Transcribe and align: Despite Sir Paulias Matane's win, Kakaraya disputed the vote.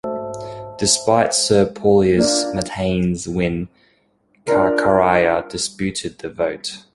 Despite 0.79 1.31
Sir 1.31 1.67
Paulias 1.73 2.51
Matane's 2.55 3.27
win, 3.27 3.67
Kakaraya 4.45 5.47
disputed 5.47 6.17
the 6.17 6.29
vote. 6.29 6.83